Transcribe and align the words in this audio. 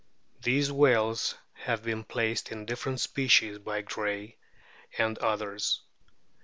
These 0.41 0.71
whales 0.71 1.35
have 1.53 1.83
been 1.83 2.03
placed 2.03 2.51
in 2.51 2.65
different 2.65 2.99
species 2.99 3.59
by 3.59 3.81
Gray 3.83 4.35
and 4.97 5.15
others. 5.19 5.81